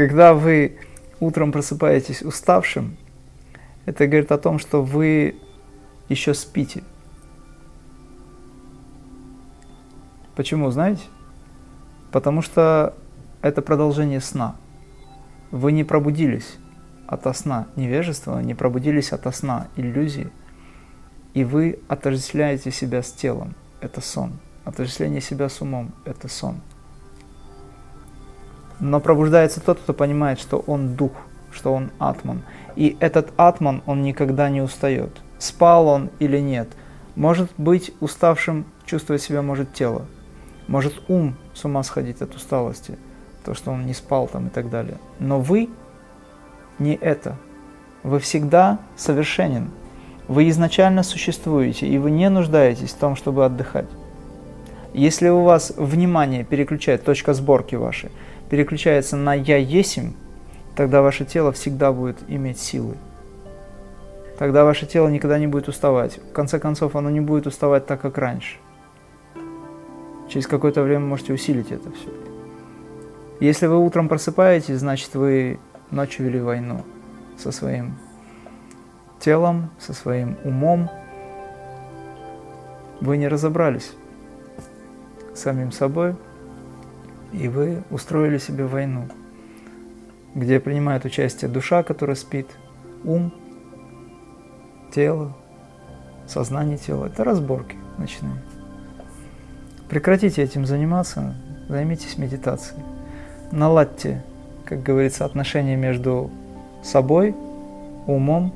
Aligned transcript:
Когда 0.00 0.32
вы 0.32 0.78
утром 1.20 1.52
просыпаетесь 1.52 2.22
уставшим, 2.22 2.96
это 3.84 4.06
говорит 4.06 4.32
о 4.32 4.38
том, 4.38 4.58
что 4.58 4.82
вы 4.82 5.36
еще 6.08 6.32
спите. 6.32 6.82
Почему, 10.34 10.70
знаете? 10.70 11.02
Потому 12.12 12.40
что 12.40 12.94
это 13.42 13.60
продолжение 13.60 14.22
сна. 14.22 14.56
Вы 15.50 15.72
не 15.72 15.84
пробудились 15.84 16.56
от 17.06 17.36
сна 17.36 17.66
невежества, 17.76 18.40
не 18.40 18.54
пробудились 18.54 19.12
от 19.12 19.36
сна 19.36 19.68
иллюзии, 19.76 20.30
и 21.34 21.44
вы 21.44 21.78
отождествляете 21.88 22.70
себя 22.70 23.02
с 23.02 23.12
телом. 23.12 23.54
Это 23.82 24.00
сон. 24.00 24.38
Отождествление 24.64 25.20
себя 25.20 25.50
с 25.50 25.60
умом– 25.60 25.92
это 26.06 26.26
сон. 26.28 26.62
Но 28.80 29.00
пробуждается 29.00 29.60
тот, 29.60 29.78
кто 29.78 29.92
понимает, 29.92 30.40
что 30.40 30.58
он 30.66 30.94
дух, 30.94 31.12
что 31.52 31.72
он 31.72 31.90
атман. 31.98 32.42
И 32.76 32.96
этот 33.00 33.32
атман, 33.36 33.82
он 33.86 34.02
никогда 34.02 34.48
не 34.48 34.62
устает. 34.62 35.10
Спал 35.38 35.86
он 35.86 36.10
или 36.18 36.38
нет. 36.38 36.68
Может 37.14 37.50
быть, 37.58 37.92
уставшим 38.00 38.64
чувствовать 38.86 39.22
себя 39.22 39.42
может 39.42 39.72
тело. 39.72 40.06
Может 40.66 41.02
ум 41.08 41.36
с 41.54 41.64
ума 41.64 41.82
сходить 41.82 42.22
от 42.22 42.34
усталости, 42.34 42.98
то, 43.44 43.54
что 43.54 43.70
он 43.72 43.86
не 43.86 43.94
спал 43.94 44.28
там 44.28 44.46
и 44.46 44.50
так 44.50 44.70
далее. 44.70 44.98
Но 45.18 45.40
вы 45.40 45.68
не 46.78 46.94
это. 46.94 47.36
Вы 48.02 48.18
всегда 48.18 48.78
совершенен. 48.96 49.70
Вы 50.28 50.48
изначально 50.48 51.02
существуете, 51.02 51.86
и 51.86 51.98
вы 51.98 52.10
не 52.10 52.30
нуждаетесь 52.30 52.92
в 52.92 52.98
том, 52.98 53.16
чтобы 53.16 53.44
отдыхать. 53.44 53.88
Если 54.94 55.28
у 55.28 55.42
вас 55.42 55.72
внимание 55.76 56.44
переключает, 56.44 57.04
точка 57.04 57.34
сборки 57.34 57.74
вашей, 57.74 58.10
переключается 58.50 59.16
на 59.16 59.32
«я 59.32 59.56
есим», 59.56 60.14
тогда 60.76 61.00
ваше 61.00 61.24
тело 61.24 61.52
всегда 61.52 61.92
будет 61.92 62.18
иметь 62.28 62.58
силы. 62.58 62.96
Тогда 64.38 64.64
ваше 64.64 64.86
тело 64.86 65.08
никогда 65.08 65.38
не 65.38 65.46
будет 65.46 65.68
уставать. 65.68 66.18
В 66.18 66.32
конце 66.32 66.58
концов, 66.58 66.96
оно 66.96 67.10
не 67.10 67.20
будет 67.20 67.46
уставать 67.46 67.86
так, 67.86 68.00
как 68.00 68.18
раньше. 68.18 68.56
Через 70.28 70.46
какое-то 70.46 70.82
время 70.82 71.04
можете 71.06 71.32
усилить 71.32 71.70
это 71.70 71.90
все. 71.92 72.10
Если 73.38 73.66
вы 73.66 73.78
утром 73.78 74.08
просыпаетесь, 74.08 74.78
значит 74.78 75.14
вы 75.14 75.58
ночью 75.90 76.26
вели 76.26 76.40
войну 76.40 76.84
со 77.38 77.52
своим 77.52 77.96
телом, 79.18 79.70
со 79.78 79.92
своим 79.92 80.36
умом. 80.44 80.90
Вы 83.00 83.16
не 83.16 83.28
разобрались 83.28 83.92
с 85.34 85.40
самим 85.40 85.72
собой, 85.72 86.16
и 87.32 87.48
вы 87.48 87.82
устроили 87.90 88.38
себе 88.38 88.64
войну, 88.64 89.08
где 90.34 90.60
принимает 90.60 91.04
участие 91.04 91.50
душа, 91.50 91.82
которая 91.82 92.16
спит, 92.16 92.46
ум, 93.04 93.32
тело, 94.92 95.36
сознание 96.26 96.78
тела. 96.78 97.06
Это 97.06 97.24
разборки 97.24 97.76
ночные. 97.98 98.42
Прекратите 99.88 100.42
этим 100.42 100.66
заниматься, 100.66 101.34
займитесь 101.68 102.18
медитацией. 102.18 102.82
Наладьте, 103.52 104.22
как 104.64 104.82
говорится, 104.82 105.24
отношения 105.24 105.76
между 105.76 106.30
собой, 106.82 107.34
умом, 108.06 108.52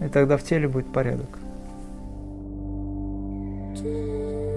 и 0.00 0.08
тогда 0.08 0.36
в 0.36 0.42
теле 0.42 0.68
будет 0.68 0.92
порядок. 0.92 1.28
thank 3.72 3.86
you 3.86 4.49